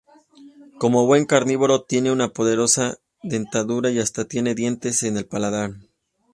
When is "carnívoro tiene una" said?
1.27-2.29